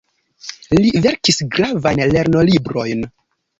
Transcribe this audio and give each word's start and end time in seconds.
Li 0.79 0.93
verkis 1.07 1.39
gravajn 1.57 2.03
lernolibrojn. 2.17 3.09